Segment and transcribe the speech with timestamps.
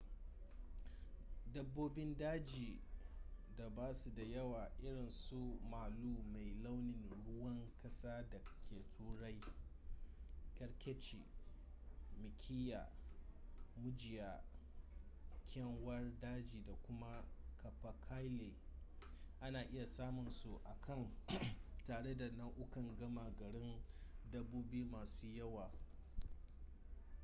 [1.53, 2.79] dabbobin daji
[3.57, 9.39] da ba su da yawa irin su malu mai launin ruwan kasa da ke turai
[10.55, 11.23] kerkeci
[12.21, 12.91] mikiya
[13.75, 14.43] mujiya
[15.49, 17.23] kyanwar daji da kuma
[17.57, 18.55] capercaillie
[19.39, 21.07] a na iya samun su a can
[21.85, 23.83] tare da nau'ukan gama garin
[24.31, 25.71] dabbobi masu yawa